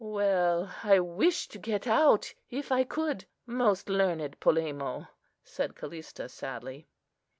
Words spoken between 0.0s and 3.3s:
"Well, I wish to get out, if I could,